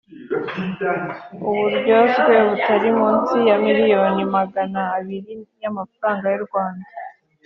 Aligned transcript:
uburyozwe 1.49 2.33
butari 2.49 2.89
munsi 2.99 3.35
ya: 3.47 3.55
miliyoni 3.65 4.21
magana 4.37 4.79
abiri 4.97 5.35
y’amafaranga 5.61 6.25
y’u 6.33 6.43
Rwanda 6.47 6.87